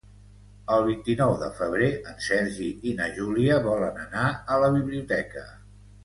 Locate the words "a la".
4.55-4.71